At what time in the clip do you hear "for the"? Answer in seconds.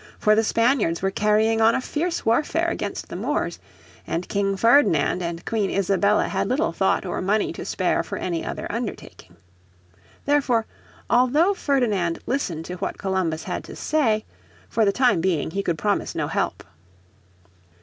0.17-0.43, 14.67-14.91